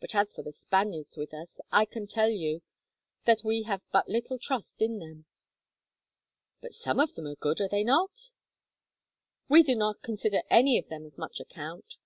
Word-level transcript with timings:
But 0.00 0.14
as 0.14 0.32
for 0.32 0.40
the 0.42 0.50
Spaniards 0.50 1.18
with 1.18 1.34
us, 1.34 1.60
I 1.70 1.84
can 1.84 2.06
tell 2.06 2.30
you 2.30 2.62
that 3.26 3.44
we 3.44 3.64
have 3.64 3.82
but 3.92 4.08
little 4.08 4.38
trust 4.38 4.80
in 4.80 4.98
them." 4.98 5.26
"But 6.62 6.72
some 6.72 6.98
of 6.98 7.12
them 7.16 7.26
are 7.26 7.36
good, 7.36 7.60
are 7.60 7.68
they 7.68 7.84
not?" 7.84 8.32
"We 9.46 9.62
do 9.62 9.74
not 9.76 10.00
consider 10.00 10.40
any 10.48 10.78
of 10.78 10.88
them 10.88 11.04
of 11.04 11.18
much 11.18 11.38
account. 11.38 11.96